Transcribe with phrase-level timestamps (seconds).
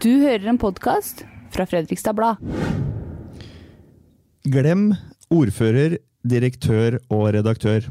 [0.00, 1.18] Du hører en podkast
[1.52, 2.38] fra Fredrikstad Blad.
[4.48, 4.86] Glem
[5.28, 7.90] ordfører, direktør og redaktør.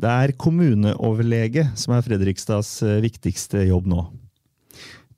[0.00, 4.06] Det er kommuneoverlege som er Fredrikstads eh, viktigste jobb nå.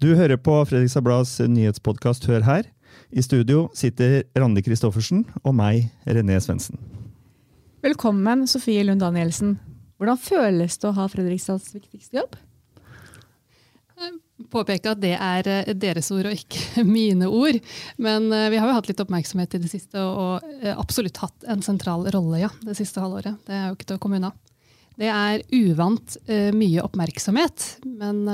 [0.03, 2.67] Du hører på Fredrikstad Blads nyhetspodkast Hør her.
[3.15, 6.83] I studio sitter Randi Christoffersen og meg, René Svendsen.
[7.85, 9.59] Velkommen, Sofie Lund Danielsen.
[10.03, 12.41] Hvordan føles det å ha Fredrikstads viktigste jobb?
[14.51, 17.59] Påpeke at det er eh, deres ord og ikke mine ord.
[18.01, 21.49] Men eh, vi har jo hatt litt oppmerksomhet i det siste, og eh, absolutt hatt
[21.51, 23.41] en sentral rolle ja, det siste halvåret.
[23.49, 24.33] Det er jo ikke til å komme unna.
[24.99, 26.17] Det er uvant
[26.59, 28.25] mye oppmerksomhet, men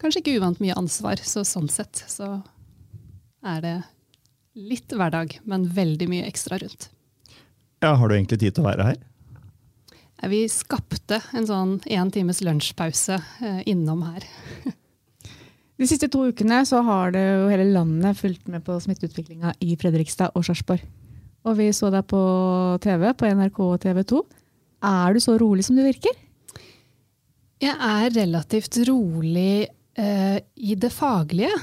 [0.00, 1.20] kanskje ikke uvant mye ansvar.
[1.20, 2.38] Så sånn sett så
[3.44, 3.74] er det
[4.56, 6.88] litt hverdag, men veldig mye ekstra rundt.
[7.84, 9.04] Ja, Har du egentlig tid til å være her?
[10.32, 13.20] Vi skapte en sånn én times lunsjpause
[13.68, 14.24] innom her.
[15.80, 19.78] De siste to ukene så har det jo hele landet fulgt med på smitteutviklinga i
[19.80, 20.82] Fredrikstad og Sarpsborg.
[21.48, 22.20] Og vi så deg på
[22.84, 24.18] TV, på NRK og TV 2.
[24.90, 26.12] Er du så rolig som du virker?
[27.60, 31.56] Jeg er relativt rolig eh, i det faglige.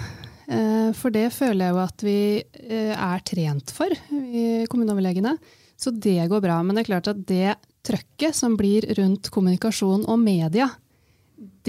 [0.50, 5.36] Eh, for det føler jeg jo at vi eh, er trent for, i kommuneoverlegene.
[5.78, 6.58] Så det går bra.
[6.66, 7.54] Men det er klart at det
[7.86, 10.72] trøkket som blir rundt kommunikasjon og media,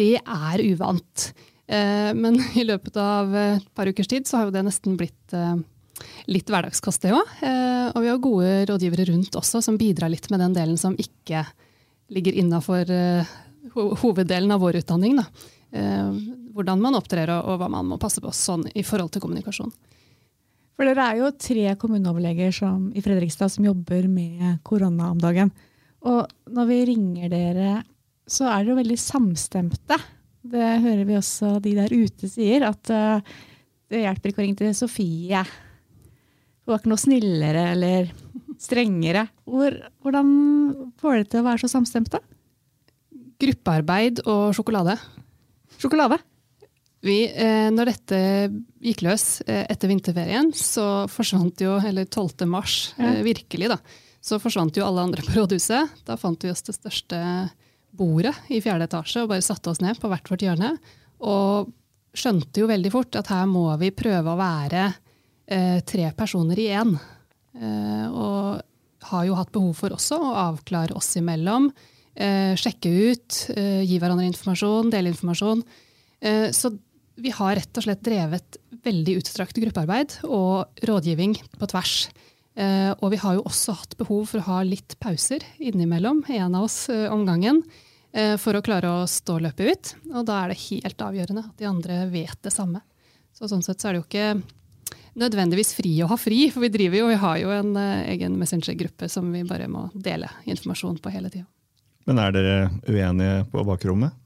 [0.00, 1.28] det er uvant.
[1.68, 5.36] Eh, men i løpet av et par ukers tid så har jo det nesten blitt
[5.36, 5.58] eh,
[6.30, 7.34] litt hverdagskost, det òg.
[7.44, 10.96] Eh, og vi har gode rådgivere rundt også som bidrar litt med den delen som
[10.98, 11.44] ikke
[12.08, 12.88] ligger innafor
[14.00, 15.18] hoveddelen av vår utdanning.
[15.18, 15.26] Da.
[16.56, 19.74] Hvordan man opptrer og hva man må passe på sånn i forhold til kommunikasjon.
[20.72, 25.52] For Dere er jo tre kommuneoverleger som, i Fredrikstad som jobber med korona om dagen.
[26.08, 27.72] Og når vi ringer dere,
[28.24, 29.98] så er dere veldig samstemte.
[30.48, 33.34] Det hører vi også de der ute sier, at uh,
[33.88, 35.42] det hjelper ikke å ringe til Sofie.
[36.64, 38.10] Hun var ikke noe snillere eller
[38.60, 39.26] strengere.
[39.48, 40.32] Hvor, hvordan
[41.00, 42.20] får dere til å være så samstemte?
[43.38, 44.98] Gruppearbeid og sjokolade.
[45.78, 46.18] Sjokolade?
[47.06, 48.18] Vi, eh, når dette
[48.82, 52.42] gikk løs eh, etter vinterferien, så forsvant jo, eller 12.
[52.50, 53.12] mars, ja.
[53.12, 53.78] eh, virkelig, da,
[54.20, 56.02] så forsvant jo alle andre på rådhuset.
[56.08, 57.20] Da fant vi oss det største
[57.90, 60.72] bordet i fjerde etasje og bare satte oss ned på hvert vårt hjørne.
[61.24, 61.70] Og
[62.18, 64.86] skjønte jo veldig fort at her må vi prøve å være
[65.46, 66.94] eh, tre personer i én.
[67.58, 68.64] Eh, og
[69.08, 71.70] har jo hatt behov for også å avklare oss imellom.
[72.18, 75.62] Eh, sjekke ut, eh, gi hverandre informasjon, dele informasjon.
[76.20, 76.72] Eh, så
[77.18, 82.08] vi har rett og slett drevet veldig utstrakt gruppearbeid og rådgivning på tvers.
[82.58, 86.56] Eh, og vi har jo også hatt behov for å ha litt pauser innimellom, en
[86.58, 87.60] av oss eh, om gangen,
[88.10, 89.90] eh, for å klare å stå løpet ut.
[90.10, 92.82] Og da er det helt avgjørende at de andre vet det samme.
[93.30, 96.74] Så sånn sett så er det jo ikke nødvendigvis fri å ha fri, for vi
[96.74, 101.14] driver jo, vi har jo en egen Messenger-gruppe som vi bare må dele informasjon på
[101.14, 101.46] hele tida.
[102.10, 104.24] Men er dere uenige på bakrommet?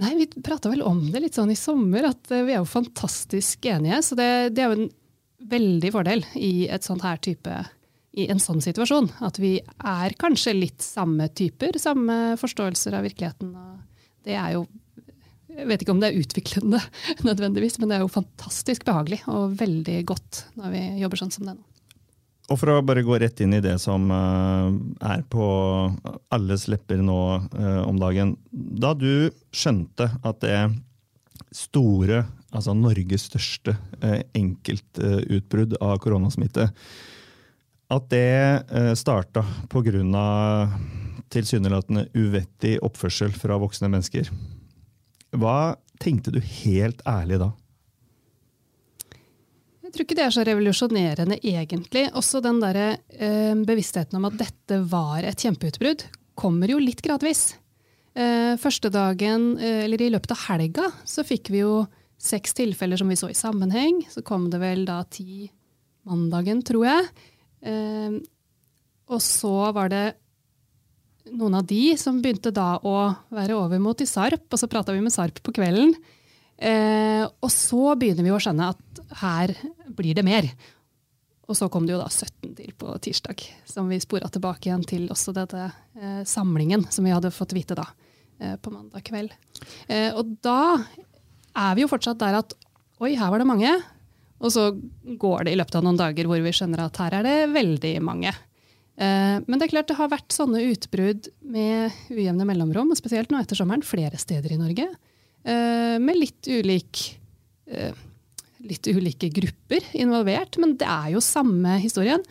[0.00, 3.64] Nei, vi prata vel om det litt sånn i sommer, at vi er jo fantastisk
[3.68, 4.02] enige.
[4.04, 4.94] Så det, det er jo en
[5.38, 6.68] veldig fordel i
[7.22, 7.56] type
[8.16, 9.10] i en sånn situasjon.
[9.24, 13.54] At vi er kanskje litt samme typer, samme forståelser av virkeligheten.
[14.24, 14.66] Det er jo
[15.56, 16.78] Jeg vet ikke om det er utviklende
[17.28, 21.46] nødvendigvis, men det er jo fantastisk behagelig og veldig godt når vi jobber sånn som
[21.46, 21.62] det nå.
[22.52, 24.68] Og for å bare gå rett inn i det som uh,
[25.00, 25.46] er på
[26.34, 28.36] alles lepper nå uh, om dagen.
[28.52, 30.60] Da du skjønte at det
[31.56, 36.70] store altså Norges største eh, enkeltutbrudd av koronasmitte.
[37.92, 38.26] At det
[38.66, 40.70] eh, starta pga.
[41.30, 44.30] tilsynelatende uvettig oppførsel fra voksne mennesker.
[45.36, 47.52] Hva tenkte du helt ærlig da?
[49.86, 52.08] Jeg tror ikke det er så revolusjonerende, egentlig.
[52.18, 57.54] Også den der, eh, bevisstheten om at dette var et kjempeutbrudd, kommer jo litt gradvis.
[58.16, 61.86] Eh, første dagen, eh, eller I løpet av helga så fikk vi jo
[62.18, 64.02] seks tilfeller som vi så i sammenheng.
[64.10, 65.50] Så kom det vel da ti
[66.06, 67.08] mandagen, tror jeg.
[67.66, 68.20] Eh,
[69.06, 70.04] og så var det
[71.34, 72.98] noen av de som begynte da å
[73.34, 75.94] være over mot i Sarp, og så prata vi med Sarp på kvelden.
[76.56, 79.52] Eh, og så begynner vi å skjønne at her
[79.98, 80.48] blir det mer.
[81.46, 84.86] Og så kom det jo da 17 til på tirsdag, som vi spora tilbake igjen
[84.86, 87.86] til også dette eh, samlingen som vi hadde fått vite da
[88.40, 89.34] eh, på mandag kveld.
[89.86, 90.78] Eh, og da
[91.56, 92.56] er vi jo fortsatt der at
[93.02, 93.72] oi, her var det mange.
[94.44, 94.68] Og så
[95.20, 97.94] går det i løpet av noen dager hvor vi skjønner at her er det veldig
[98.04, 98.32] mange.
[98.96, 103.40] Eh, men det er klart det har vært sånne utbrudd med ujevne mellomrom, spesielt nå
[103.40, 104.88] etter sommeren, flere steder i Norge.
[105.46, 107.06] Eh, med litt ulik
[107.70, 107.96] eh,
[108.66, 112.24] litt ulike grupper involvert, men det er jo samme historien.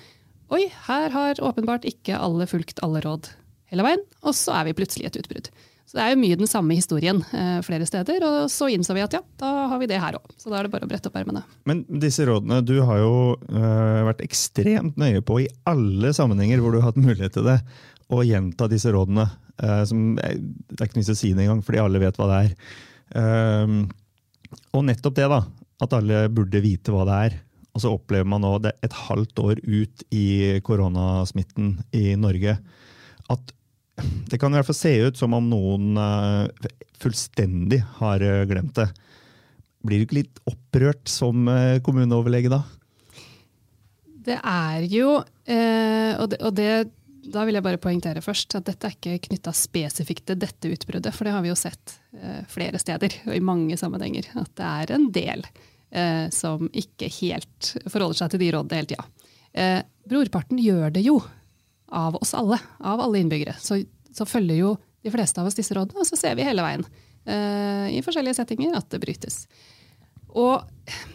[0.54, 3.32] Oi, her har åpenbart ikke alle fulgt alle råd
[3.72, 5.50] hele veien, og så er vi plutselig et utbrudd.
[5.86, 9.04] Så det er jo mye den samme historien eh, flere steder, og så innså vi
[9.06, 10.32] at ja, da har vi det her òg.
[10.42, 11.44] Så da er det bare å brette opp ermene.
[11.70, 16.74] Men disse rådene, du har jo øh, vært ekstremt nøye på i alle sammenhenger hvor
[16.74, 17.60] du har hatt mulighet til det,
[18.10, 19.28] å gjenta disse rådene.
[19.56, 22.40] Uh, som, det er ikke noe å si det engang, fordi alle vet hva det
[22.44, 22.74] er.
[23.16, 23.86] Uh,
[24.76, 25.40] og nettopp det, da.
[25.86, 27.38] At alle burde vite hva det er.
[27.76, 30.26] Og så opplever man nå, det et halvt år ut i
[30.66, 32.56] koronasmitten i Norge,
[33.34, 33.56] at
[34.30, 36.70] det kan i hvert fall se ut som om noen uh,
[37.02, 38.90] fullstendig har glemt det.
[39.86, 41.46] Blir du ikke litt opprørt som
[41.86, 42.64] kommuneoverlege da?
[44.26, 46.70] Det er jo, og det, og det
[47.32, 51.14] da vil jeg bare poengtere først at dette er ikke knytta spesifikt til dette utbruddet,
[51.16, 54.30] for det har vi jo sett eh, flere steder og i mange sammenhenger.
[54.42, 58.92] At det er en del eh, som ikke helt forholder seg til de rådene hele
[58.94, 59.08] tida.
[59.56, 61.20] Eh, brorparten gjør det jo
[61.88, 63.56] av oss alle, av alle innbyggere.
[63.60, 63.84] Så,
[64.14, 66.86] så, følger jo de fleste av oss disse rådene, og så ser vi hele veien
[66.86, 69.44] uh, i forskjellige settinger at det brytes.
[70.36, 70.66] Og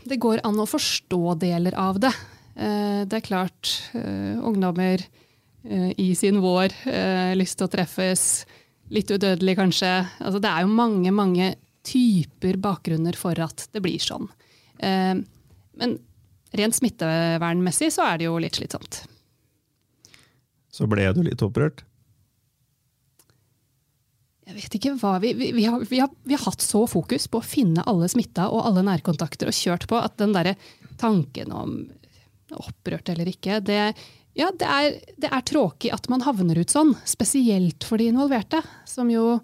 [0.08, 2.12] det går an å forstå deler av det.
[2.54, 5.06] Uh, det er klart, uh, ungdommer
[5.60, 6.72] i sin vår,
[7.36, 8.22] lyst til å treffes,
[8.96, 9.90] litt udødelig kanskje.
[10.24, 11.50] Altså, det er jo mange, mange
[11.84, 14.24] typer bakgrunner for at det blir sånn.
[14.80, 15.92] Men
[16.56, 19.02] rent smittevernmessig så er det jo litt slitsomt.
[20.80, 21.84] Så ble du litt opprørt?
[24.48, 27.38] Jeg vet ikke hva vi, vi, vi, har, vi, har, har, hatt så fokus på
[27.38, 30.56] å finne alle smitta og alle nærkontakter og kjørt på at den derre
[30.98, 31.76] tanken om
[32.56, 33.92] opprørt eller ikke, det,
[34.34, 38.58] ja, det er, det er tråkig at man havner ut sånn, spesielt for de involverte,
[38.88, 39.36] som jo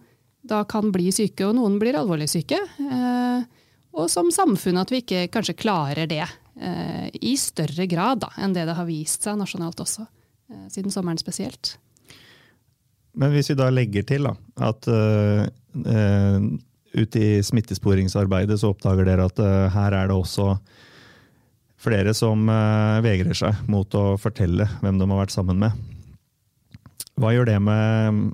[0.47, 2.59] da kan bli syke, og noen blir alvorlig syke.
[2.81, 3.47] Eh,
[3.97, 8.55] og som samfunn at vi ikke kanskje klarer det eh, i større grad da, enn
[8.57, 10.07] det det har vist seg nasjonalt også,
[10.73, 11.77] siden sommeren spesielt.
[13.17, 14.35] Men hvis vi da legger til da,
[14.69, 16.43] at uh,
[16.97, 20.57] ute i smittesporingsarbeidet så oppdager dere at uh, her er det også
[21.81, 25.77] flere som uh, vegrer seg mot å fortelle hvem de har vært sammen med.
[27.17, 28.27] Hva gjør det med mm,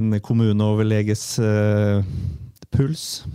[0.00, 2.00] en kommuneoverleges uh,
[2.72, 3.26] puls?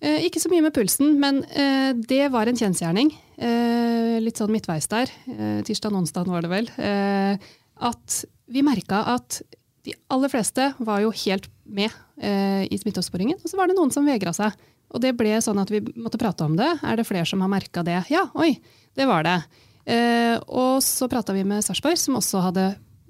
[0.00, 3.12] Eh, ikke så mye med pulsen, men eh, det var en kjensgjerning.
[3.36, 5.12] Eh, litt sånn midtveis der.
[5.66, 6.70] Tirsdag og onsdag var det vel.
[7.80, 9.40] at vi merka at
[9.84, 11.88] de aller fleste var jo helt med
[12.20, 13.38] i smitteoppsporingen.
[13.40, 14.52] Og så var det noen som vegra seg.
[14.92, 16.68] Og det ble sånn at vi måtte prate om det.
[16.84, 18.02] Er det flere som har merka det?
[18.12, 18.58] Ja, oi,
[18.98, 19.38] det var det.
[20.52, 22.66] Og så prata vi med Sarpsborg, som også hadde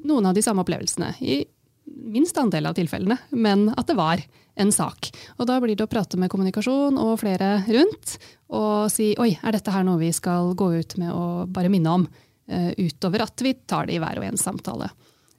[0.06, 1.16] noen av de samme opplevelsene.
[1.18, 1.42] I
[1.90, 4.22] minst andel av tilfellene, men at det var
[4.60, 5.10] en sak.
[5.38, 8.16] Og da blir det å prate med kommunikasjon og flere rundt,
[8.52, 11.96] og si oi, er dette her noe vi skal gå ut med og bare minne
[12.00, 12.08] om?
[12.50, 14.88] Uh, utover at vi tar det i hver og en samtale.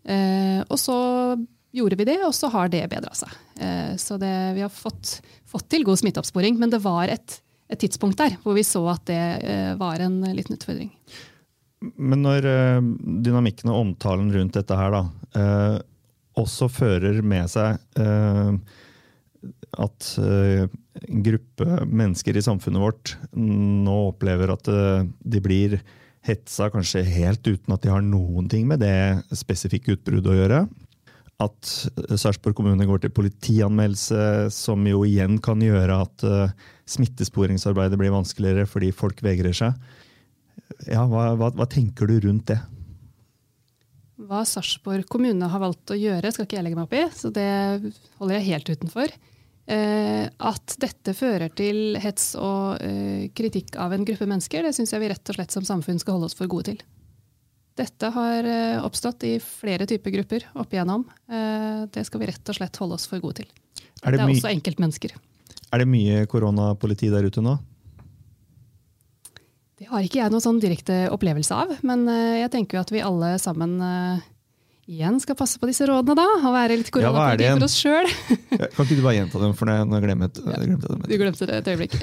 [0.08, 0.96] Uh, og så
[1.76, 3.34] gjorde vi det, og så har det bedra seg.
[3.60, 7.36] Uh, så det, vi har fått, fått, til god smitteoppsporing, men det var et,
[7.68, 10.94] et, tidspunkt der hvor vi så at det var en liten utfordring.
[12.00, 12.46] Men når
[13.26, 15.02] dynamikken og omtalen rundt dette her da,
[16.40, 17.80] også fører med seg
[19.82, 25.76] at en gruppe mennesker i samfunnet vårt nå opplever at de blir
[26.28, 30.62] hetsa kanskje helt uten at de har noen ting med det spesifikke utbruddet å gjøre
[31.42, 31.72] at
[32.20, 36.54] Sarpsborg kommune går til politianmeldelse, som jo igjen kan gjøre at uh,
[36.90, 39.78] smittesporingsarbeidet blir vanskeligere fordi folk vegrer seg.
[40.90, 42.60] Ja, hva, hva, hva tenker du rundt det?
[44.30, 47.32] Hva Sarpsborg kommune har valgt å gjøre, skal ikke jeg legge meg opp i, så
[47.34, 47.50] det
[48.20, 49.14] holder jeg helt utenfor.
[49.72, 54.92] Uh, at dette fører til hets og uh, kritikk av en gruppe mennesker, det syns
[54.94, 56.82] jeg vi rett og slett som samfunn skal holde oss for gode til.
[57.80, 61.06] Dette har eh, oppstått i flere typer grupper opp igjennom.
[61.32, 63.52] Eh, det skal vi rett og slett holde oss for gode til.
[64.04, 65.16] Er det, det, er også enkeltmennesker.
[65.72, 67.56] Er det mye koronapoliti der ute nå?
[69.92, 73.04] Har ikke jeg noen sånn direkte opplevelse av, men eh, jeg tenker jo at vi
[73.04, 73.78] alle sammen
[74.92, 78.08] igjen skal passe på disse rådene da, og være litt koronapoliti ja, for oss sjøl.
[78.76, 80.96] kan ikke du bare gjenta dem, for nå glemte jeg det.
[81.12, 82.00] Du glemte det et øyeblikk.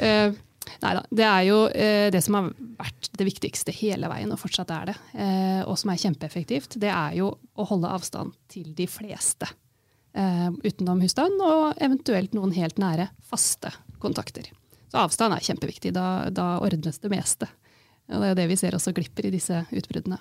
[0.83, 1.05] Nei da.
[1.11, 4.91] Det er jo eh, det som har vært det viktigste hele veien, og fortsatt er
[4.91, 9.49] det, eh, og som er kjempeeffektivt, det er jo å holde avstand til de fleste.
[10.19, 14.51] Eh, utenom husstand, og eventuelt noen helt nære, faste kontakter.
[14.89, 15.93] Så avstand er kjempeviktig.
[15.97, 17.49] Da, da ordnes det meste.
[18.09, 20.19] Og det er det vi ser også glipper i disse utbruddene.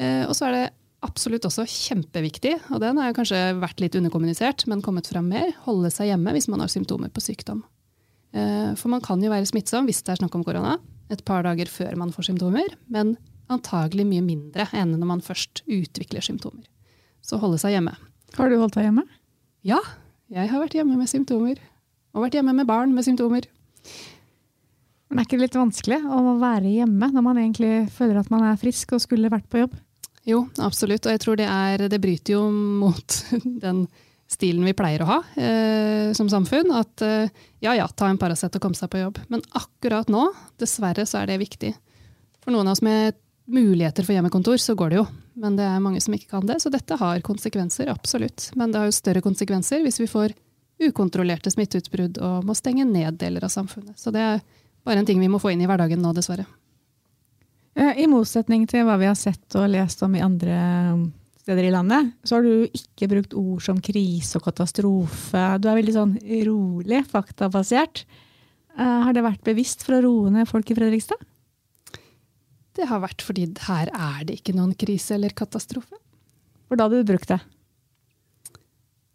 [0.00, 0.64] Eh, og så er det
[1.04, 5.90] absolutt også kjempeviktig, og den har kanskje vært litt underkommunisert, men kommet fram mer, holde
[5.92, 7.60] seg hjemme hvis man har symptomer på sykdom.
[8.34, 10.78] Eh, for man kan jo være smittsom hvis det er snakk om korona,
[11.12, 13.14] et par dager før man får symptomer, men
[13.52, 16.64] antagelig mye mindre enn når man først utvikler symptomer.
[17.24, 17.92] Så holde seg hjemme.
[18.36, 19.04] Har du holdt deg hjemme?
[19.64, 19.78] Ja,
[20.32, 21.60] jeg har vært hjemme med symptomer.
[22.14, 23.46] Og vært hjemme med barn med symptomer.
[25.14, 28.42] Men er ikke det litt vanskelig å være hjemme når man egentlig føler at man
[28.48, 29.76] er frisk og skulle vært på jobb?
[30.26, 31.06] Jo, absolutt.
[31.06, 33.18] Og jeg tror det, er, det bryter jo mot
[33.64, 33.84] den
[34.26, 36.72] stilen vi pleier å ha eh, som samfunn.
[36.74, 37.30] At eh,
[37.62, 39.20] ja ja, ta en Paracet og komme seg på jobb.
[39.30, 40.24] Men akkurat nå,
[40.58, 41.70] dessverre, så er det viktig.
[42.42, 43.14] For noen av oss med
[43.46, 45.06] muligheter for hjemmekontor, så går det jo.
[45.38, 48.48] Men det er mange som ikke kan det, så dette har konsekvenser, absolutt.
[48.58, 50.34] Men det har jo større konsekvenser hvis vi får
[50.82, 53.94] ukontrollerte smitteutbrudd og må stenge ned deler av samfunnet.
[54.00, 54.40] Så det er
[54.84, 56.46] bare en ting vi må få inn i hverdagen nå, dessverre.
[57.74, 60.58] I motsetning til hva vi har sett og lest om i andre
[60.94, 61.06] um,
[61.44, 65.42] steder i landet, så har du ikke brukt ord som krise og katastrofe.
[65.58, 66.14] Du er veldig sånn
[66.46, 68.04] rolig, faktabasert.
[68.74, 71.20] Eh, har det vært bevisst for å roe ned folk i Fredrikstad?
[72.74, 75.98] Det har vært fordi her er det ikke noen krise eller katastrofe.
[76.66, 77.38] For da hadde du brukt det?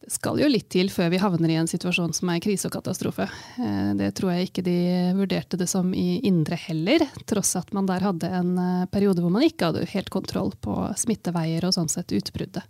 [0.10, 3.28] Skal jo litt til før vi havner i en situasjon som er krise og katastrofe.
[3.62, 4.78] Eh, det tror jeg ikke de
[5.18, 9.34] vurderte det som i Indre heller, tross at man der hadde en eh, periode hvor
[9.34, 12.66] man ikke hadde helt kontroll på smitteveier og sånn sett utbruddet.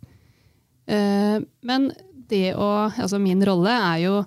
[0.92, 1.90] Eh, men
[2.30, 4.20] det å Altså min rolle er jo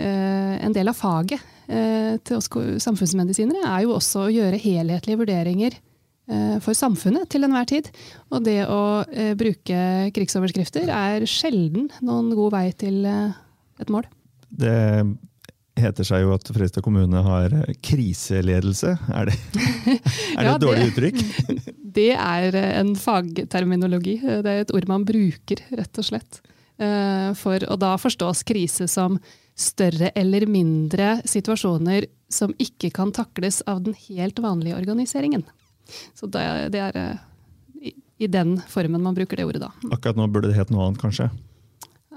[0.00, 2.46] en del av faget til oss
[2.80, 5.74] samfunnsmedisinere er jo også å gjøre helhetlige vurderinger
[6.62, 7.88] for samfunnet til enhver tid.
[8.30, 13.34] Og det å eh, bruke krigsoverskrifter er sjelden noen god vei til eh,
[13.82, 14.06] et mål.
[14.50, 14.76] Det
[15.80, 18.94] heter seg jo at Fredrikstad kommune har kriseledelse.
[19.16, 19.36] Er det,
[20.36, 21.20] er det et dårlig uttrykk?
[21.90, 24.12] Det er en fagterminologi.
[24.22, 26.36] Det er et ord man bruker, rett og slett.
[26.78, 29.16] For, og da forstås krise som
[29.58, 35.42] større eller mindre situasjoner som ikke kan takles av den helt vanlige organiseringen.
[36.18, 36.42] Så det,
[36.74, 37.22] det er eh,
[37.80, 37.94] i,
[38.24, 39.70] i, den formen man bruker det ordet da.
[39.90, 41.30] Akkurat nå burde det hett noe annet, kanskje?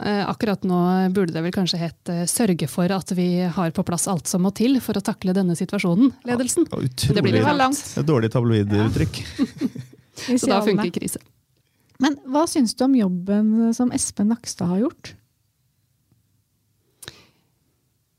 [0.02, 0.80] Eh, akkurat nå
[1.14, 4.42] burde det vel kanskje hett eh, 'sørge for at vi har på plass alt som
[4.42, 6.66] må til for å takle denne situasjonen', ledelsen.
[6.72, 7.84] Ja, utrolig, det blir langt.
[7.98, 9.22] Et dårlig tabloiduttrykk.
[9.22, 10.38] Ja.
[10.38, 11.22] Så da funker krise.
[12.02, 15.14] Men hva syns du om jobben som Espen Nakstad har gjort?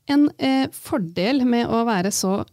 [0.05, 2.43] En eh, fordel med å være så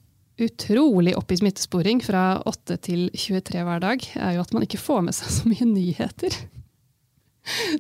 [0.41, 4.81] utrolig opp i smittesporing fra 8 til 23 hver dag, er jo at man ikke
[4.81, 6.37] får med seg så mye nyheter.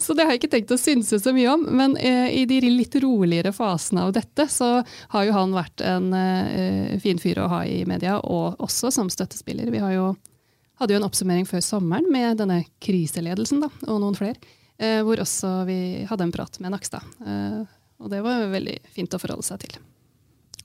[0.01, 1.65] Så det har jeg ikke tenkt å synse så mye om.
[1.71, 4.81] Men eh, i de litt roligere fasene av dette, så
[5.15, 9.11] har jo han vært en eh, fin fyr å ha i media, og også som
[9.13, 9.71] støttespiller.
[9.71, 10.09] Vi jo,
[10.83, 14.35] hadde jo en oppsummering før sommeren med denne kriseledelsen da, og noen flere,
[14.83, 15.79] eh, hvor også vi
[16.11, 17.07] hadde en prat med Nakstad.
[18.03, 19.79] Og det var veldig fint å forholde seg til.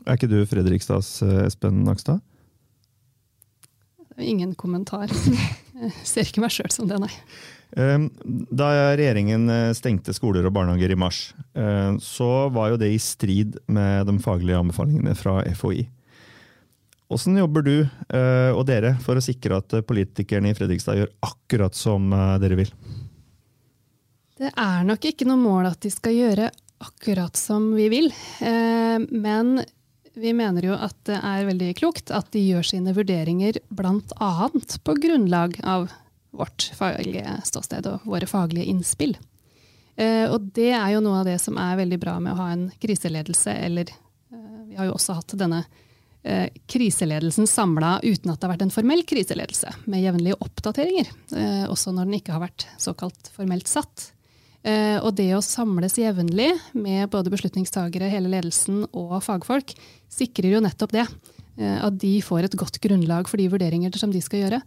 [0.07, 2.21] Er ikke du Fredrikstads eh, Espen Nakstad?
[4.17, 5.11] Ingen kommentar.
[5.11, 7.11] Jeg ser ikke meg sjøl som det, nei.
[7.77, 12.93] Ehm, da regjeringen eh, stengte skoler og barnehager i mars, eh, så var jo det
[12.95, 15.89] i strid med de faglige anbefalingene fra FHI.
[17.07, 17.75] Hvordan jobber du
[18.11, 22.09] og dere for å sikre at politikerne i Fredrikstad gjør akkurat som
[22.43, 22.71] dere vil?
[24.35, 26.49] Det er nok ikke noe mål at de skal gjøre
[26.83, 28.11] akkurat som vi vil.
[28.43, 29.55] Men
[30.17, 34.49] vi mener jo at det er veldig klokt at de gjør sine vurderinger bl.a.
[34.83, 35.89] på grunnlag av
[36.37, 39.15] vårt faglige ståsted og våre faglige innspill.
[39.97, 42.51] Eh, og det er jo noe av det som er veldig bra med å ha
[42.53, 45.63] en kriseledelse, eller eh, vi har jo også hatt denne
[46.21, 51.09] eh, kriseledelsen samla uten at det har vært en formell kriseledelse, med jevnlige oppdateringer,
[51.71, 54.11] også når den ikke har vært såkalt formelt satt.
[54.67, 59.71] Eh, og det å samles jevnlig med både beslutningstagere, hele ledelsen og fagfolk,
[60.11, 61.05] sikrer jo nettopp det.
[61.57, 64.61] Eh, at de får et godt grunnlag for de vurderinger som de skal gjøre.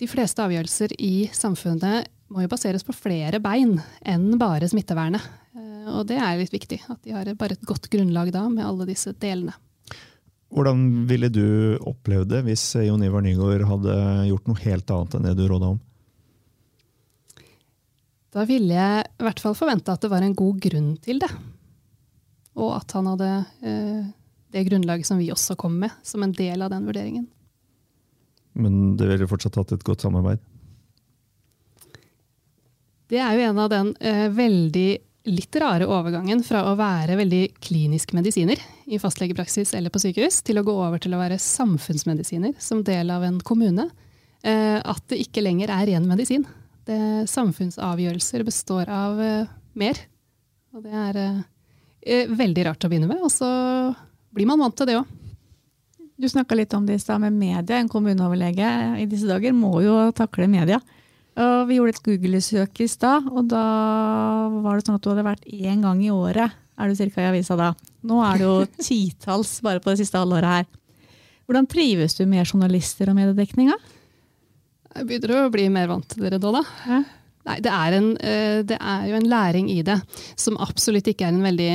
[0.00, 3.76] De fleste avgjørelser i samfunnet må jo baseres på flere bein
[4.08, 5.28] enn bare smittevernet.
[5.58, 8.64] Eh, og det er litt viktig, at de har bare et godt grunnlag da med
[8.64, 9.52] alle disse delene.
[10.52, 13.94] Hvordan ville du opplevd det hvis Jon Ivar Nygaard hadde
[14.28, 15.80] gjort noe helt annet enn det du råda om?
[18.32, 21.28] Da ville jeg i hvert fall forvente at det var en god grunn til det.
[22.56, 23.30] Og at han hadde
[23.68, 24.08] eh,
[24.52, 27.26] det grunnlaget som vi også kom med, som en del av den vurderingen.
[28.52, 30.40] Men det ville fortsatt hatt et godt samarbeid?
[33.12, 34.90] Det er jo en av den eh, veldig
[35.28, 38.58] litt rare overgangen fra å være veldig klinisk medisiner
[38.90, 43.12] i fastlegepraksis eller på sykehus, til å gå over til å være samfunnsmedisiner som del
[43.12, 43.90] av en kommune.
[44.40, 46.48] Eh, at det ikke lenger er ren medisin
[46.88, 49.98] det, samfunnsavgjørelser består av uh, mer.
[50.72, 53.20] Og det er uh, veldig rart å begynne med.
[53.24, 53.48] Og så
[54.32, 55.18] blir man vant til det òg.
[56.22, 57.78] Du snakka litt om det i stad med media.
[57.78, 58.72] En kommuneoverlege
[59.02, 60.78] i disse dager må jo takle media.
[61.32, 63.62] Og vi gjorde et Google-søk i stad, og da
[64.60, 67.30] var det sånn at du hadde vært én gang i året er du cirka i
[67.30, 67.72] avisa da.
[68.06, 68.54] Nå er det jo
[68.88, 70.70] titalls bare på det siste halvåret her.
[71.46, 73.76] Hvordan trives du med journalister og mediedekninga?
[74.92, 76.62] Jeg begynner å bli mer vant til dere da, da.
[76.88, 77.02] Ja.
[77.48, 79.98] Nei, det er, en, eh, det er jo en læring i det,
[80.38, 81.72] som absolutt ikke er en veldig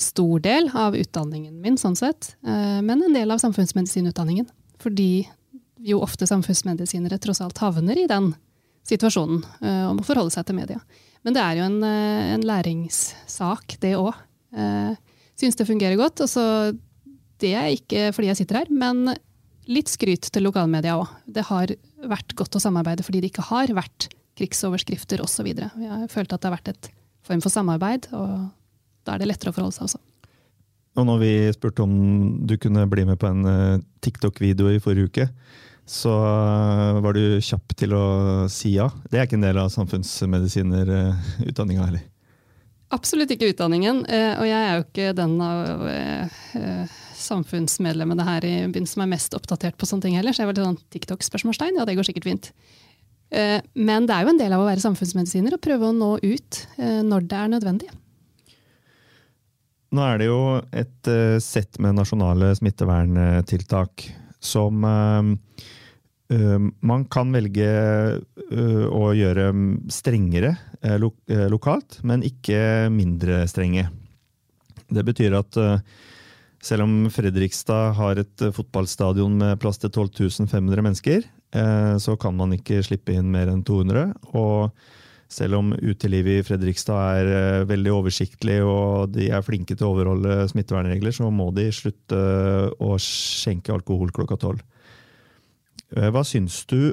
[0.00, 4.48] stor del av utdanningen min, sånn sett, eh, men en del av samfunnsmedisinutdanningen.
[4.80, 5.26] Fordi
[5.88, 8.34] jo ofte samfunnsmedisinere tross alt havner i den
[8.88, 10.80] situasjonen eh, om å forholde seg til media.
[11.24, 14.14] Men det er jo en, en læringssak, det òg.
[15.36, 16.22] Syns det fungerer godt.
[16.24, 16.44] og så
[17.40, 19.12] det er ikke fordi jeg sitter her, men
[19.70, 21.08] litt skryt til lokalmedia òg.
[21.26, 21.66] Det har
[22.10, 24.00] vært godt å samarbeide fordi det ikke har vært
[24.40, 25.48] krigsoverskrifter osv.
[25.54, 26.84] Har følt at det har vært et
[27.26, 28.30] form for samarbeid, og
[29.06, 30.00] da er det lettere å forholde seg også.
[30.98, 31.92] Og når vi spurte om
[32.50, 35.26] du kunne bli med på en eh, TikTok-video i forrige uke,
[35.86, 38.04] så eh, var du kjapp til å
[38.50, 38.88] si ja.
[39.10, 42.02] Det er ikke en del av samfunnsmedisinerutdanninga heller?
[42.90, 45.84] Absolutt ikke utdanningen, eh, og jeg er jo ikke den av
[47.20, 50.56] samfunnsmedlemmene her i byen som er mest oppdatert på sånne ting heller, så jeg var
[50.56, 52.48] litt sånn TikTok-spørsmålstegn, ja det går sikkert fint.
[53.30, 56.60] Men det er jo en del av å være samfunnsmedisiner å prøve å nå ut
[56.80, 57.90] når det er nødvendig.
[59.94, 60.40] Nå er det jo
[60.74, 61.12] et
[61.44, 64.08] sett med nasjonale smitteverntiltak
[64.42, 64.82] som
[66.30, 67.70] man kan velge
[68.90, 69.48] å gjøre
[69.90, 70.52] strengere
[71.02, 71.10] lo
[71.50, 73.88] lokalt, men ikke mindre strenge.
[74.90, 75.58] Det betyr at
[76.62, 81.26] selv om Fredrikstad har et fotballstadion med plass til 12 500 mennesker,
[81.98, 84.14] så kan man ikke slippe inn mer enn 200.
[84.38, 84.70] og
[85.30, 90.48] selv om utelivet i Fredrikstad er veldig oversiktlig og de er flinke til å overholde
[90.50, 92.18] smittevernregler, så må de slutte
[92.82, 94.64] å skjenke alkohol klokka tolv.
[95.96, 96.92] Uh, hva syns du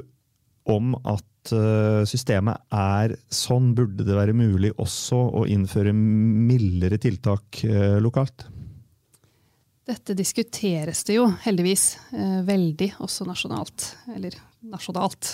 [0.68, 3.72] om at uh, systemet er sånn?
[3.76, 7.62] Burde det være mulig også å innføre mildere tiltak
[8.02, 8.46] lokalt?
[9.88, 11.84] Dette diskuteres det jo heldigvis
[12.44, 13.86] veldig, også nasjonalt.
[14.12, 14.34] Eller
[14.68, 15.30] nasjonalt.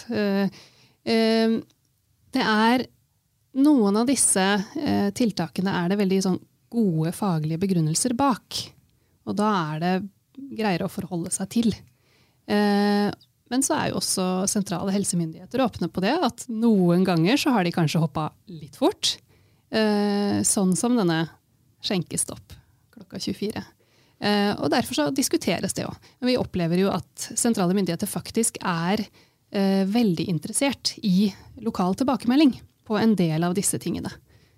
[1.02, 2.84] Det er
[3.54, 6.40] noen av disse eh, tiltakene er det veldig sånn,
[6.74, 8.56] gode faglige begrunnelser bak.
[9.30, 9.92] Og da er det
[10.58, 11.68] greiere å forholde seg til.
[13.54, 17.62] Men så er jo også sentrale helsemyndigheter åpne på det, at noen ganger så har
[17.62, 19.12] de kanskje hoppa litt fort.
[19.70, 21.20] Eh, sånn som denne
[21.86, 22.56] skjenkestopp
[22.96, 23.62] klokka 24.
[24.24, 25.94] Eh, og derfor så diskuteres det òg.
[26.18, 31.30] Men vi opplever jo at sentrale myndigheter faktisk er eh, veldig interessert i
[31.62, 32.56] lokal tilbakemelding
[32.90, 34.10] på en del av disse tingene.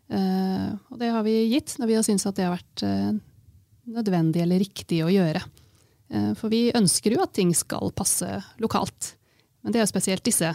[0.07, 2.83] Og det har vi gitt når vi har syntes at det har vært
[3.91, 5.41] nødvendig eller riktig å gjøre.
[6.12, 8.29] Uh, for vi ønsker jo at ting skal passe
[8.62, 9.14] lokalt.
[9.62, 10.53] Men det er jo spesielt disse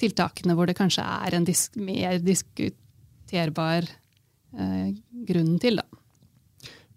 [0.00, 3.88] tiltakene hvor det kanskje er en disk mer diskuterbar
[4.50, 5.84] grunn til, da.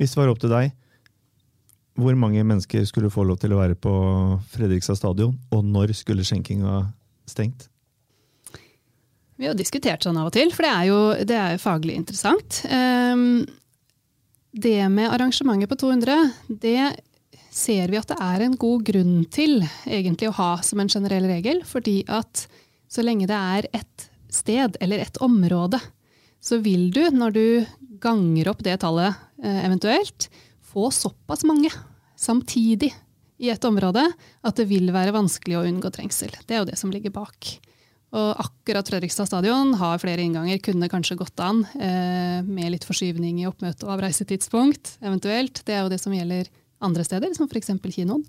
[0.01, 0.71] Hvis det var opp til deg,
[1.99, 3.93] hvor mange mennesker skulle få lov til å være på
[4.55, 6.79] Fredrikstad stadion, og når skulle skjenkinga
[7.29, 7.67] stengt?
[9.37, 11.97] Vi har diskutert sånn av og til, for det er jo, det er jo faglig
[11.99, 12.63] interessant.
[12.69, 13.43] Um,
[14.53, 16.17] det med arrangementet på 200,
[16.63, 16.77] det
[17.53, 21.27] ser vi at det er en god grunn til egentlig å ha som en generell
[21.29, 21.61] regel.
[21.67, 22.47] Fordi at
[22.91, 25.79] så lenge det er ett sted eller ett område,
[26.43, 27.45] så vil du, når du
[28.03, 30.27] ganger opp det tallet eh, eventuelt,
[30.73, 31.69] få såpass mange
[32.19, 32.91] samtidig
[33.43, 34.03] i et område
[34.43, 36.33] at det vil være vanskelig å unngå trengsel.
[36.47, 37.53] Det er jo det som ligger bak.
[38.13, 43.41] Og akkurat Fredrikstad stadion har flere innganger, kunne kanskje gått an eh, med litt forskyvning
[43.41, 45.63] i oppmøte- og avreisetidspunkt, eventuelt.
[45.65, 46.51] Det er jo det som gjelder
[46.83, 47.71] andre steder, som f.eks.
[47.95, 48.23] kinoen.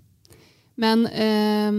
[0.81, 1.77] Men eh,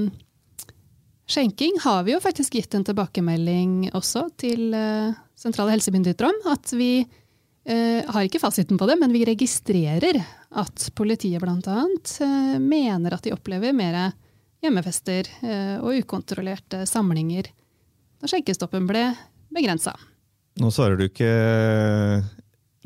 [1.29, 6.41] skjenking har vi jo faktisk gitt en tilbakemelding også til eh, sentrale helsemyndigheter om.
[6.53, 10.21] At vi eh, har ikke fasiten på det, men vi registrerer
[10.57, 11.83] at politiet bl.a.
[12.25, 14.01] Eh, mener at de opplever mer
[14.65, 17.51] hjemmefester eh, og ukontrollerte samlinger
[18.17, 19.11] da skjenkestoppen ble
[19.53, 19.93] begrensa.
[20.57, 21.29] Nå svarer du ikke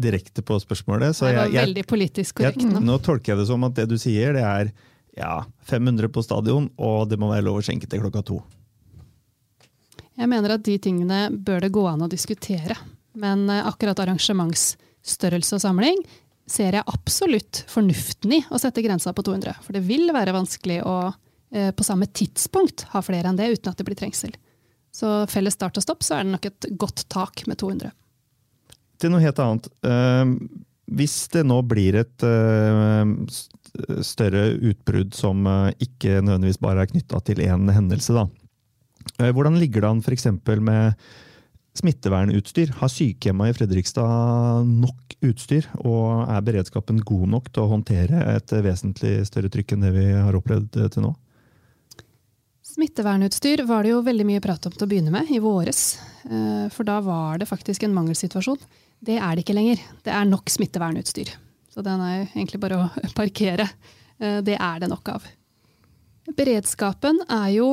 [0.02, 1.16] direkte på spørsmålet.
[1.16, 2.62] Så var jeg, veldig politisk korrekt.
[2.64, 4.72] Jeg, nå tolker jeg det som at det du sier, det er
[5.18, 8.40] ja, 500 på stadion, og det må være lov å skjenke til klokka to.
[10.20, 12.76] Jeg mener at de tingene bør det gå an å diskutere.
[13.20, 16.02] Men eh, akkurat arrangementsstørrelse og samling
[16.50, 19.62] ser jeg absolutt fornuften i å sette grensa på 200.
[19.64, 23.72] For det vil være vanskelig å eh, på samme tidspunkt ha flere enn det uten
[23.72, 24.34] at det blir trengsel.
[24.94, 27.92] Så felles start og stopp, så er det nok et godt tak med 200.
[29.00, 29.70] Til noe helt annet.
[29.86, 30.36] Uh,
[30.90, 33.06] hvis det nå blir et uh,
[34.04, 38.14] større utbrudd som eh, ikke nødvendigvis bare er knytta til én hendelse.
[38.16, 38.26] Da.
[39.20, 40.26] Eh, hvordan ligger det an f.eks.
[40.60, 40.98] med
[41.78, 42.74] smittevernutstyr?
[42.80, 48.54] Har sykehjemmet i Fredrikstad nok utstyr, og er beredskapen god nok til å håndtere et
[48.64, 51.14] vesentlig større trykk enn det vi har opplevd til nå?
[52.70, 55.98] Smittevernutstyr var det jo veldig mye prat om til å begynne med, i våres.
[56.70, 58.60] For da var det faktisk en mangelsituasjon.
[59.00, 59.80] Det er det ikke lenger.
[60.04, 61.32] Det er nok smittevernutstyr.
[61.70, 63.68] Så den er egentlig bare å parkere.
[64.20, 65.24] Eh, det er det nok av.
[66.36, 67.70] Beredskapen er jo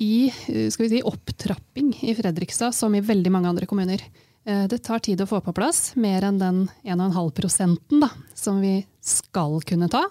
[0.00, 4.02] i eh, si, opptrapping i Fredrikstad, som i veldig mange andre kommuner.
[4.48, 8.80] Eh, det tar tid å få på plass mer enn den 1,5 prosenten som vi
[9.04, 10.06] skal kunne ta.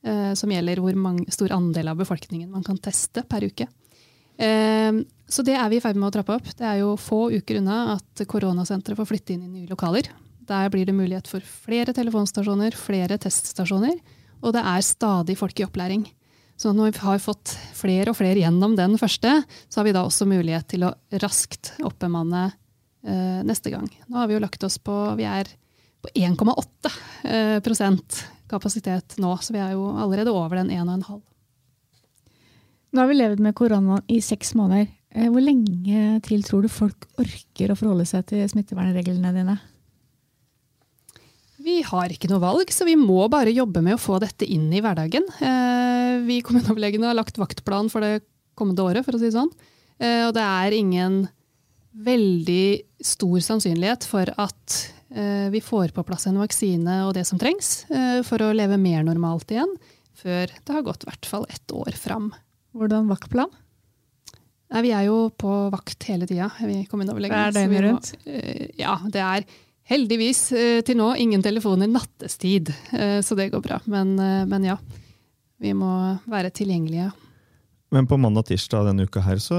[0.00, 3.66] Som gjelder hvor mange, stor andel av befolkningen man kan teste per uke.
[4.40, 6.46] Så det er vi i ferd med å trappe opp.
[6.58, 10.08] Det er jo få uker unna at koronasenteret får flytte inn i nye lokaler.
[10.50, 14.00] Der blir det mulighet for flere telefonstasjoner, flere teststasjoner,
[14.40, 16.08] og det er stadig folk i opplæring.
[16.60, 19.38] Så når vi har fått flere og flere gjennom den første,
[19.70, 23.86] så har vi da også mulighet til å raskt oppbemanne eh, neste gang.
[24.10, 25.48] Nå har vi jo lagt oss på Vi er
[26.04, 26.92] på 1,8
[27.30, 27.56] eh,
[28.50, 31.22] kapasitet nå, så vi er jo allerede over den 1,5.
[32.90, 34.88] Nå har vi levd med korona i seks måneder.
[35.14, 39.56] Eh, hvor lenge til tror du folk orker å forholde seg til smittevernreglene dine?
[41.60, 44.70] Vi har ikke noe valg, så vi må bare jobbe med å få dette inn
[44.72, 45.26] i hverdagen.
[45.38, 48.24] Eh, vi kommuneoverlegene har lagt vaktplan for det
[48.58, 49.52] kommende året, for å si det sånn.
[50.00, 51.22] Eh, og det er ingen
[51.90, 57.80] veldig stor sannsynlighet for at vi får på plass en vaksine og det som trengs
[58.22, 59.72] for å leve mer normalt igjen,
[60.14, 62.28] før det har gått i hvert fall ett år fram.
[62.76, 63.50] Hvordan vaktplan?
[64.70, 67.50] Nei, vi er jo på vakt hele tida, vi kommuneoverlegene.
[67.50, 68.12] Det er døgnet rundt?
[68.78, 69.48] Ja, det er
[69.90, 73.80] Heldigvis eh, til nå ingen telefoner nattestid, eh, så det går bra.
[73.90, 74.76] Men, eh, men ja,
[75.58, 75.90] vi må
[76.30, 77.10] være tilgjengelige.
[77.90, 79.56] Men på mandag og tirsdag denne uka her så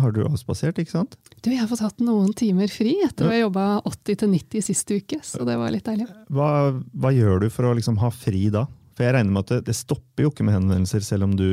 [0.00, 1.18] har du avspasert, ikke sant?
[1.44, 5.18] Du, Jeg har fått hatt noen timer fri etter å ha jobba 80-90 sist uke,
[5.20, 6.08] så det var litt deilig.
[6.32, 8.64] Hva, hva gjør du for å liksom ha fri da?
[8.96, 11.48] For jeg regner med at det, stopper jo ikke med henvendelser, selv om du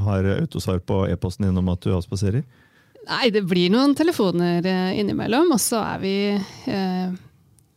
[0.00, 2.40] har autosvar på e-posten din om at du avspaserer?
[3.04, 4.64] Nei, det blir noen telefoner
[4.96, 7.12] innimellom, og så er vi eh,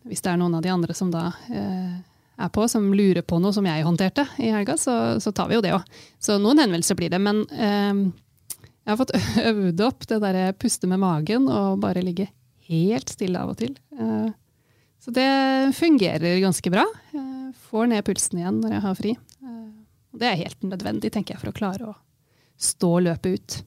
[0.08, 1.98] hvis det er noen av de andre som da eh,
[2.38, 5.58] er på, som lurer på noe som jeg håndterte i helga, så, så tar vi
[5.58, 5.86] jo det òg.
[6.22, 7.20] Så noen henvendelser blir det.
[7.24, 8.04] Men eh,
[8.88, 9.16] jeg har fått
[9.52, 12.30] øvd opp det derre puste med magen og bare ligge
[12.68, 13.76] helt stille av og til.
[13.98, 14.30] Eh,
[15.04, 15.30] så det
[15.78, 16.86] fungerer ganske bra.
[17.14, 19.12] Jeg får ned pulsen igjen når jeg har fri.
[19.44, 19.66] Eh,
[20.18, 21.96] det er helt nødvendig, tenker jeg, for å klare å
[22.58, 23.58] stå løpet ut.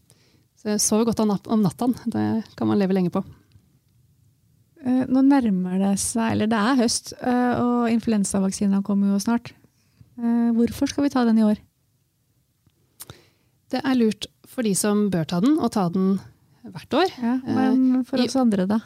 [0.61, 1.89] Så jeg sover godt om natta.
[2.11, 2.25] Det
[2.59, 3.23] kan man leve lenge på.
[4.85, 9.55] Eh, nå nærmer det seg, eller det er høst, eh, og influensavaksina kommer jo snart.
[10.21, 11.57] Hvorfor skal vi ta den i år?
[13.73, 16.19] Det er lurt for de som bør ta den, å ta den
[16.67, 17.15] hvert år.
[17.23, 18.83] Ja, men for oss I, andre, da?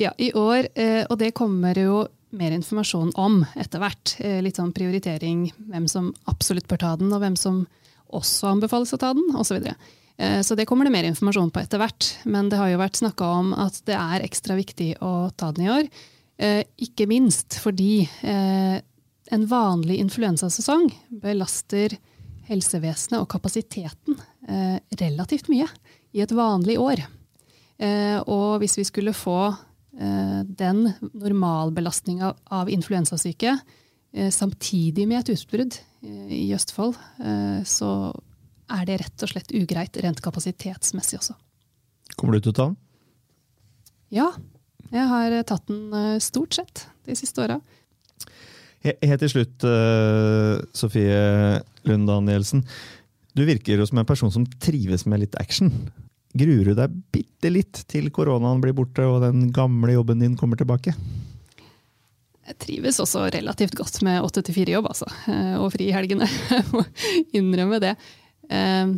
[0.00, 0.72] Ja, i år.
[1.06, 2.00] Og det kommer jo
[2.32, 4.16] mer informasjon om etter hvert.
[4.44, 7.64] Litt sånn prioritering, hvem som absolutt bør ta den, og hvem som
[8.12, 9.58] også anbefales å ta den, osv.
[9.58, 9.76] videre.
[10.44, 12.08] så det kommer det mer informasjon på etter hvert.
[12.24, 15.66] Men det har jo vært snakka om at det er ekstra viktig å ta den
[15.66, 15.88] i år.
[16.42, 18.76] Eh, ikke minst fordi eh,
[19.32, 20.90] en vanlig influensasesong
[21.22, 21.96] belaster
[22.48, 24.18] helsevesenet og kapasiteten
[24.98, 25.68] relativt mye
[26.12, 27.04] i et vanlig år.
[28.26, 29.54] Og hvis vi skulle få
[29.92, 30.78] den
[31.12, 33.58] normalbelastninga av influensasyke
[34.32, 35.76] samtidig med et utbrudd
[36.32, 36.96] i Østfold,
[37.68, 37.90] så
[38.72, 41.36] er det rett og slett ugreit rent kapasitetsmessig også.
[42.16, 42.78] Kommer du til å ta den?
[44.12, 44.28] Ja,
[44.92, 47.58] jeg har tatt den eh, stort sett de siste åra.
[48.82, 52.64] Helt til slutt, eh, Sofie Lund Danielsen.
[53.32, 55.70] Du virker jo som en person som trives med litt action.
[56.32, 60.56] Gruer du deg bitte litt til koronaen blir borte og den gamle jobben din kommer
[60.56, 60.94] tilbake?
[62.42, 65.06] Jeg trives også relativt godt med åtte til fire-jobb, altså.
[65.30, 66.26] Eh, og fri i helgene.
[66.50, 66.82] Jeg må
[67.38, 67.92] innrømme det.
[68.48, 68.96] Eh,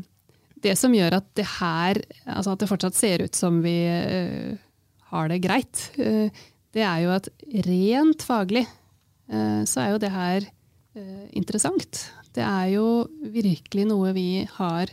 [0.64, 4.54] det som gjør at det her, altså at det fortsatt ser ut som vi uh,
[5.10, 7.28] har det greit, det er jo at
[7.66, 8.62] rent faglig
[9.68, 10.46] så er jo det her
[11.36, 12.00] interessant.
[12.32, 12.86] Det er jo
[13.28, 14.88] virkelig noe vi har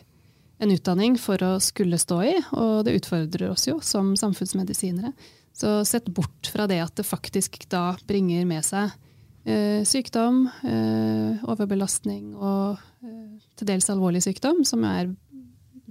[0.62, 5.14] en utdanning for å skulle stå i, og det utfordrer oss jo som samfunnsmedisinere.
[5.58, 8.94] Så sett bort fra det at det faktisk da bringer med seg
[9.42, 15.10] Eh, sykdom, eh, overbelastning og eh, til dels alvorlig sykdom, som er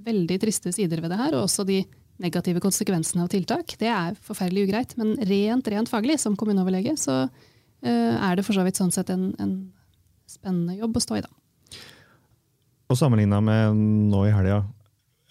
[0.07, 1.81] veldig triste sider ved det her, og også de
[2.23, 3.75] negative konsekvensene av tiltak.
[3.81, 7.25] Det er forferdelig ugreit, men rent, rent faglig, som kommuneoverlege, så
[7.81, 9.53] er det for så vidt sånn sett en, en
[10.29, 11.31] spennende jobb å stå i, da.
[12.91, 13.79] Og sammenligna med
[14.11, 14.65] nå i helga,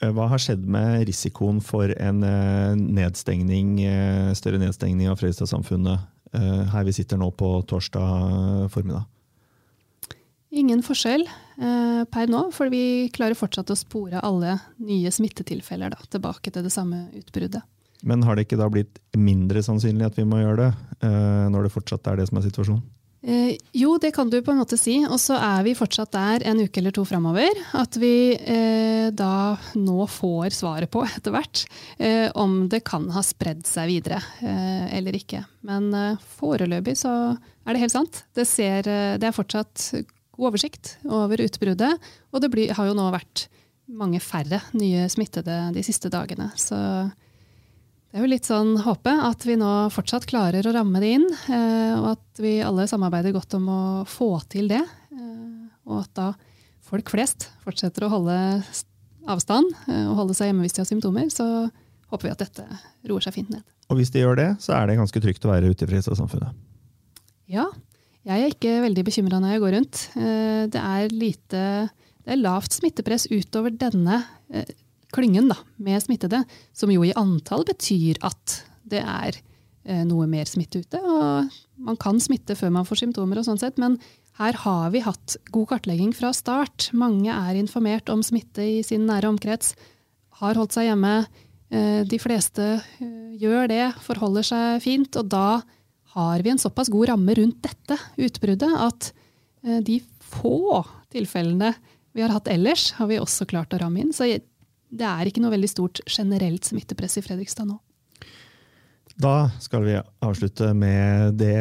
[0.02, 6.15] eh, hva har skjedd med risikoen for en eh, nedstengning, eh, større nedstengning av Fredrikstad-samfunnet
[6.30, 9.08] her vi sitter nå på torsdag formiddag?
[10.50, 16.00] Ingen forskjell eh, per nå, for vi klarer fortsatt å spore alle nye smittetilfeller da,
[16.10, 17.62] tilbake til det samme utbruddet.
[18.02, 20.69] Men har det ikke da blitt mindre sannsynlig at vi må gjøre det,
[21.06, 22.82] eh, når det fortsatt er det som er situasjonen?
[23.21, 24.99] Eh, jo, det kan du på en måte si.
[25.08, 27.51] Og så er vi fortsatt der en uke eller to framover.
[27.77, 31.65] At vi eh, da nå får svaret på etter hvert
[31.97, 35.43] eh, om det kan ha spredd seg videre eh, eller ikke.
[35.67, 38.23] Men eh, foreløpig så er det helt sant.
[38.38, 39.91] Det, ser, eh, det er fortsatt
[40.39, 42.12] god oversikt over utbruddet.
[42.32, 43.49] Og det blir, har jo nå vært
[43.89, 46.51] mange færre nye smittede de siste dagene.
[46.60, 46.77] Så
[48.10, 51.26] det er jo litt sånn håpe at vi nå fortsatt klarer å ramme det inn,
[51.54, 54.82] eh, og at vi alle samarbeider godt om å få til det.
[55.13, 56.30] eh, Og at da
[56.89, 58.38] folk flest fortsetter å holde
[59.30, 61.69] avstand eh, og holde seg hjemme hvis de har symptomer, så
[62.10, 62.65] håper vi at dette
[63.12, 63.62] roer seg fint ned.
[63.93, 66.58] Og hvis de gjør det, så er det ganske trygt å være ute i Fredrikstad-samfunnet.
[67.50, 67.67] Ja,
[68.26, 70.02] jeg er ikke veldig bekymra når jeg går rundt.
[70.74, 71.62] Det er lite
[72.30, 74.19] det er lavt smittepress utover denne
[75.15, 76.43] klyngen da, med smittede,
[76.76, 79.38] som jo i antall betyr at det er
[79.86, 81.02] eh, noe mer smitte ute.
[81.02, 81.50] Og
[81.86, 83.98] man kan smitte før man får symptomer, og sånn sett, men
[84.39, 86.89] her har vi hatt god kartlegging fra start.
[86.95, 89.74] Mange er informert om smitte i sin nære omkrets,
[90.39, 91.15] har holdt seg hjemme.
[91.74, 95.62] Eh, De fleste eh, gjør det, forholder seg fint, og da
[96.15, 99.12] har vi en såpass god ramme rundt dette utbruddet at
[99.86, 100.80] de få
[101.13, 101.74] tilfellene
[102.15, 104.13] vi har hatt ellers, har vi også klart å ramme inn.
[104.15, 104.26] Så
[104.89, 107.78] det er ikke noe veldig stort generelt smittepress i Fredrikstad nå.
[109.19, 111.58] Da skal vi avslutte med det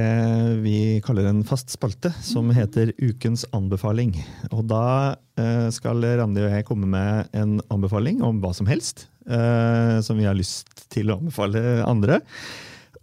[0.62, 4.12] vi kaller en fast spalte, som heter Ukens anbefaling.
[4.52, 9.08] Og da eh, skal Randi og jeg komme med en anbefaling om hva som helst,
[9.26, 12.20] eh, som vi har lyst til å anbefale andre.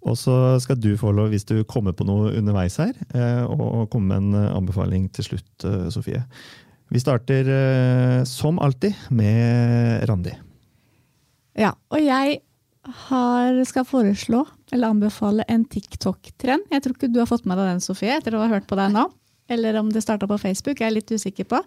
[0.07, 3.89] Og så skal du få lov, hvis du kommer på noe underveis her, eh, å
[3.91, 6.23] komme med en anbefaling til slutt, Sofie.
[6.93, 10.35] Vi starter eh, som alltid med Randi.
[11.55, 12.39] Ja, og jeg
[13.07, 16.67] har, skal foreslå, eller anbefale, en TikTok-trend.
[16.71, 18.77] Jeg tror ikke du har fått med deg den, Sofie, etter å ha hørt på
[18.77, 19.07] deg nå.
[19.49, 21.61] Eller om det starta på Facebook, jeg er litt usikker på.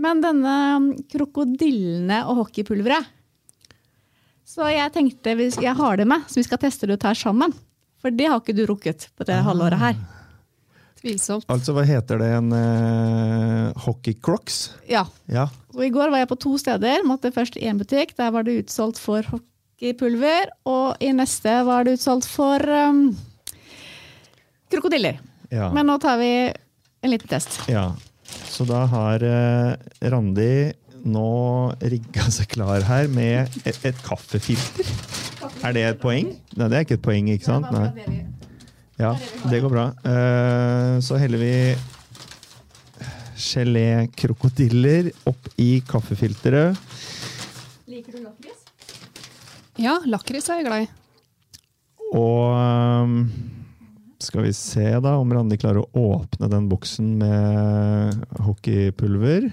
[0.00, 0.54] Men denne
[1.12, 3.16] krokodillene og hockeypulveret.
[4.50, 7.52] Så jeg tenkte, jeg har det med, så vi skal teste det ut her sammen.
[8.00, 10.00] For det har ikke du rukket på det halvåret her.
[11.00, 11.46] Tvilsomt.
[11.48, 12.28] Altså, hva heter det?
[12.36, 14.70] En uh, hockey crocs?
[14.90, 15.46] Ja, Ja.
[15.70, 17.04] Og I går var jeg på to steder.
[17.06, 18.16] Måtte først i én butikk.
[18.18, 20.50] Der var det utsolgt for hockeypulver.
[20.66, 23.04] Og i neste var det utsolgt for um,
[24.72, 25.20] krokodiller.
[25.50, 25.70] ja.
[25.72, 27.60] Men nå tar vi en liten test.
[27.70, 27.92] Ja,
[28.50, 29.78] så da har uh,
[30.12, 31.30] Randi nå
[31.80, 34.90] rigga seg klar her med et, et kaffefilter.
[35.64, 36.34] Er det et poeng?
[36.58, 37.70] Nei, det er ikke et poeng, ikke sant?
[37.72, 38.20] Nei.
[39.00, 39.14] Ja,
[39.48, 39.86] det går bra.
[40.04, 41.76] Eh, så heller vi
[43.40, 46.76] gelé-krokodiller opp i kaffefilteret.
[47.88, 48.58] Liker du lakris?
[49.80, 50.90] Ja, lakris er jeg glad i.
[52.10, 53.16] Og ehm,
[54.20, 59.48] skal vi se da om Randi klarer å åpne den boksen med hockeypulver.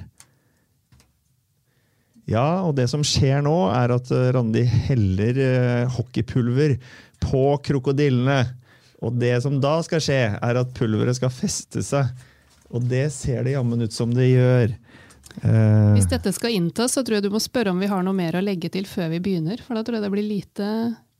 [2.27, 6.75] Ja, og det som skjer nå, er at eh, Randi heller eh, hockeypulver
[7.23, 8.41] på krokodillene.
[9.05, 12.09] Og det som da skal skje, er at pulveret skal feste seg.
[12.73, 14.73] Og det ser det jammen ut som det gjør.
[15.43, 18.17] Eh, Hvis dette skal inntas, så tror jeg du må spørre om vi har noe
[18.17, 19.61] mer å legge til før vi begynner.
[19.63, 20.71] For da tror jeg det blir lite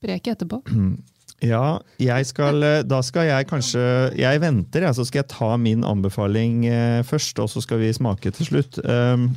[0.04, 0.64] brek etterpå.
[1.46, 3.82] Ja, jeg skal, eh, da skal jeg kanskje
[4.18, 7.92] Jeg venter, jeg, så skal jeg ta min anbefaling eh, først, og så skal vi
[7.94, 8.80] smake til slutt.
[8.82, 9.28] Um,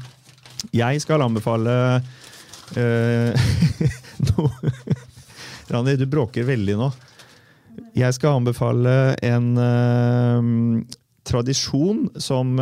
[0.72, 2.00] jeg skal anbefale
[4.31, 4.72] noe
[5.68, 6.88] Randi, du bråker veldig nå.
[7.97, 10.43] Jeg skal anbefale en uh,
[11.27, 12.59] tradisjon som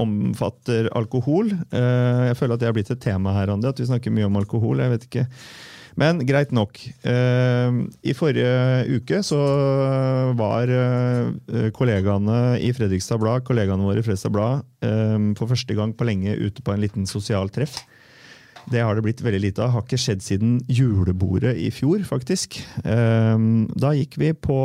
[0.00, 1.52] omfatter alkohol.
[1.72, 4.30] Uh, jeg føler at det har blitt et tema her, Andi, at vi snakker mye
[4.30, 4.82] om alkohol.
[4.82, 5.26] jeg vet ikke.
[5.98, 6.78] Men greit nok.
[7.02, 9.40] Eh, I forrige uke så
[10.38, 10.70] var
[11.76, 14.62] kollegaene i Fredrikstad Blad, kollegaene våre i Fredrikstad Blad
[15.36, 17.82] for første gang på lenge ute på en liten sosial treff.
[18.70, 19.72] Det har det blitt veldig lite av.
[19.74, 22.60] Har ikke skjedd siden julebordet i fjor, faktisk.
[22.84, 23.38] Eh,
[23.82, 24.58] Da gikk vi på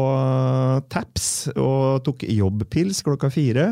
[0.93, 3.71] Taps og tok jobbpils klokka fire.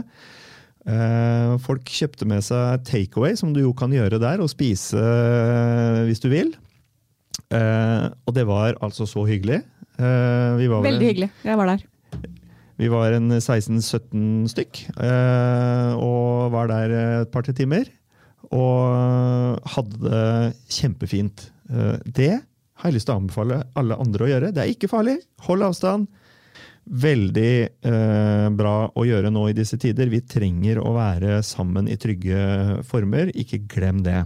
[0.89, 6.01] Eh, Folk kjøpte med seg takeaway, som du jo kan gjøre der, og spise eh,
[6.09, 6.53] hvis du vil.
[7.53, 9.61] Eh, og det var altså så hyggelig.
[10.01, 11.29] Eh, vi var Veldig hyggelig.
[11.45, 11.85] Jeg var der.
[12.81, 17.85] Vi var en 16-17 stykk, eh, og var der et par-tre timer.
[18.51, 21.47] Og hadde det kjempefint.
[21.69, 24.51] Eh, Det har jeg lyst til å anbefale alle andre å gjøre.
[24.53, 25.17] Det er ikke farlig.
[25.47, 26.07] Hold avstand.
[26.83, 27.51] Veldig
[27.87, 30.09] eh, bra å gjøre nå i disse tider.
[30.11, 33.31] Vi trenger å være sammen i trygge former.
[33.39, 34.25] Ikke glem det.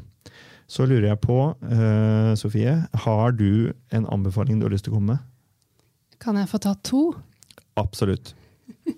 [0.67, 1.37] Så lurer jeg på,
[1.69, 2.73] eh, Sofie,
[3.05, 5.19] har du en anbefaling du har lyst til å komme med?
[6.19, 7.03] Kan jeg få ta to?
[7.77, 8.33] Absolutt.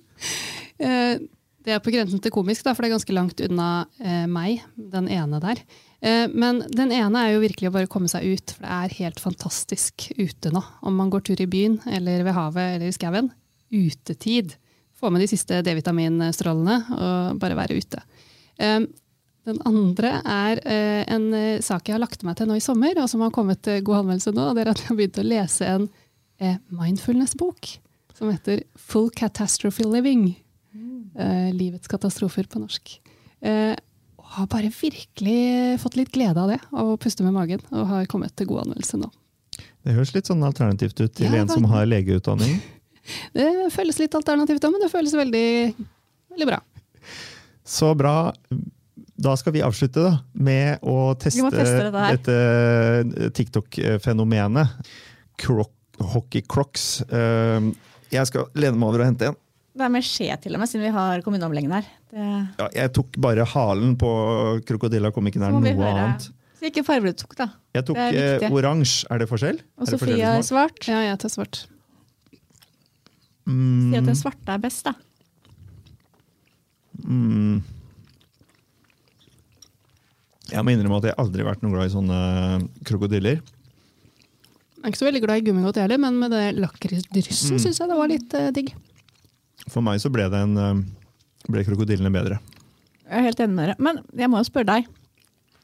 [1.65, 3.69] Det er på grensen til komisk, da, for det er ganske langt unna
[3.99, 5.59] eh, meg, den ene der.
[5.99, 8.97] Eh, men den ene er jo virkelig å bare komme seg ut, for det er
[9.01, 10.63] helt fantastisk ute nå.
[10.87, 13.29] Om man går tur i byen, eller ved havet, eller i skauen.
[13.75, 14.55] Utetid.
[14.99, 18.01] Få med de siste D-vitaminstrålene og bare være ute.
[18.59, 18.81] Eh,
[19.47, 22.97] den andre er eh, en eh, sak jeg har lagt meg til nå i sommer,
[22.99, 24.49] og som har kommet til god anmeldelse nå.
[24.49, 25.87] og det er at Jeg har begynt å lese en
[26.39, 27.71] eh, mindfulness-bok
[28.17, 30.33] som heter Full Catastrophe Living.
[31.17, 32.99] Eh, livets katastrofer på norsk.
[33.41, 33.75] Eh,
[34.19, 37.63] og har bare virkelig fått litt glede av det, av å puste med magen.
[37.73, 39.09] Og har kommet til god anmeldelse nå.
[39.85, 42.59] Det høres litt sånn alternativt ut til Ja, en som har legeutdanning.
[43.33, 45.45] Det føles litt alternativt, da, men det føles veldig,
[46.29, 46.59] veldig bra.
[47.65, 48.11] Så bra.
[49.17, 54.91] Da skal vi avslutte da, med å teste, teste dette dette TikTok-fenomenet.
[55.41, 55.71] Croc,
[56.13, 57.01] hockey crocs.
[57.09, 57.71] Eh,
[58.13, 59.39] Jeg skal lene meg over og hente en.
[59.79, 61.85] Det er med skje til og med, siden vi har kommuneomleggen her.
[62.11, 62.23] Det,
[62.59, 64.09] Ja, jeg tok bare halen på
[64.67, 65.93] krokodilla, kom ikke nær noe høre.
[65.95, 66.25] annet.
[66.59, 67.45] Så ikke farge du tok, da.
[67.77, 69.05] Jeg tok eh, oransje.
[69.09, 69.61] Er det forskjell?
[69.79, 70.81] Og Er Sofie er svart.
[70.91, 71.61] Ja, jeg tar svart.
[73.47, 74.93] Mm, Si at den svarte er best, da.
[77.07, 77.61] mm.
[80.49, 82.19] Jeg må innrømme at jeg aldri har vært noe glad i sånne
[82.89, 83.39] krokodiller.
[83.39, 87.61] Jeg er ikke så veldig glad i gummigodt jeg heller, men med det lakrisdryssen Mm.
[87.63, 88.71] syns jeg det var litt eh, digg.
[89.67, 92.39] For meg så ble, det en, eh, ble krokodillene bedre.
[93.09, 93.75] Jeg er helt enig med dere.
[93.79, 94.89] Men jeg må jo spørre deg.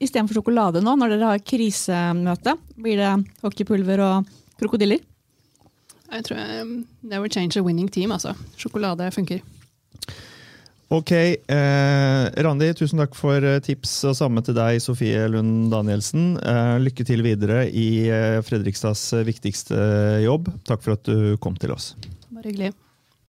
[0.01, 3.11] Istedenfor sjokolade nå, når dere har krisemøte, blir det
[3.45, 4.99] hockeypulver og krokodiller?
[6.11, 8.35] Jeg tror jeg, um, Never change a winning team, altså.
[8.59, 9.41] Sjokolade funker.
[10.93, 16.35] Ok, eh, Randi, tusen takk for eh, tips, og samme til deg, Sofie Lund Danielsen.
[16.37, 19.79] Eh, lykke til videre i eh, Fredrikstads viktigste
[20.27, 20.51] jobb.
[20.67, 21.95] Takk for at du kom til oss.
[22.29, 22.75] Bare hyggelig.